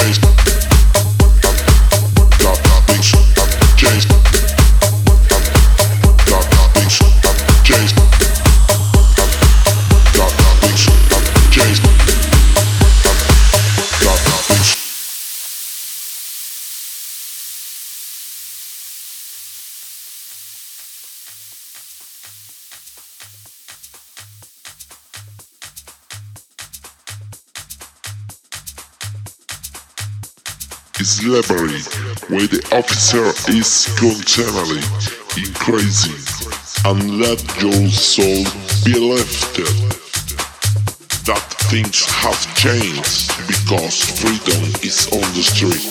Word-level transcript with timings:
place. 0.00 0.39
Is 31.00 31.24
library 31.24 31.80
where 32.28 32.46
the 32.46 32.60
officer 32.76 33.24
is 33.48 33.88
continually 33.96 34.84
increasing 35.40 36.20
and 36.84 37.16
let 37.16 37.40
your 37.56 37.88
soul 37.88 38.44
be 38.84 38.92
lifted. 39.00 39.72
That 41.24 41.40
things 41.72 42.04
have 42.20 42.36
changed 42.54 43.32
because 43.48 43.96
freedom 44.20 44.60
is 44.84 45.08
on 45.16 45.24
the 45.32 45.40
street. 45.40 45.88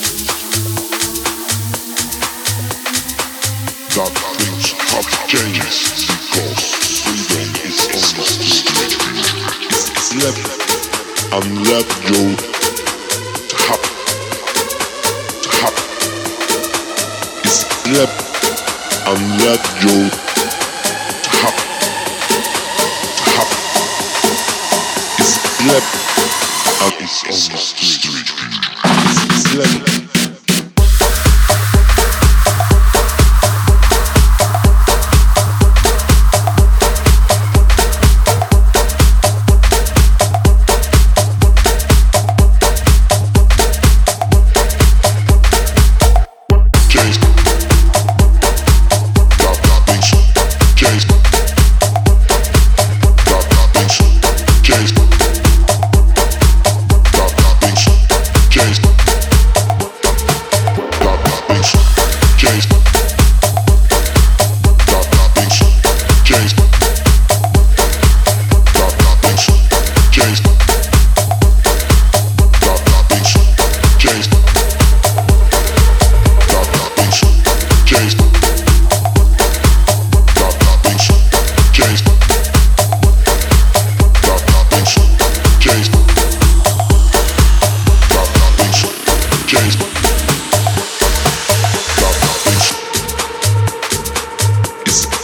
That 3.98 4.14
things 4.38 4.78
have 4.94 5.10
changed 5.26 6.06
because 6.06 6.62
freedom 7.02 7.50
is 7.66 7.82
on 7.98 8.06
the 8.14 8.26
street. 8.30 8.70
Sleep 9.98 10.38
and 11.34 11.68
let 11.68 11.88
your 12.14 12.50
slip 17.90 18.10
and 19.08 19.20
let 19.42 19.64
you 19.82 20.10
hop, 21.42 21.56
hop. 23.34 23.50
It's 25.18 25.34
slip 25.58 25.86
and 26.84 26.94
it's 27.02 27.24
on 27.24 27.52
the 27.52 27.58
street. 27.58 28.30
Slip. 29.42 30.19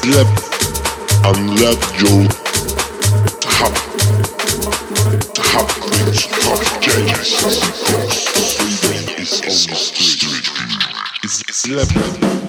slept 0.05 0.37
and 1.25 1.59
left 1.59 1.99
you 1.99 2.27
to 3.41 3.47
have 3.57 3.73
to 5.33 5.41
have 5.41 5.71
things 5.71 6.27
tough 6.27 6.63
freedom 6.83 7.17
is 9.17 9.41
on 9.41 9.71
the 9.71 9.75
street. 9.75 10.47
It's 11.23 11.55
slept. 11.57 12.44